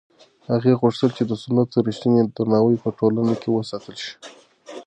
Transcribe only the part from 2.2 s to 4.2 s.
درناوی په ټولنه کې وساتل شي.